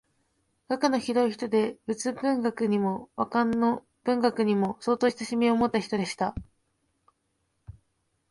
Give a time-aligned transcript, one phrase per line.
[0.67, 6.33] 学の広い人で仏文学にも和漢の文学にも相当親しみをもった人でした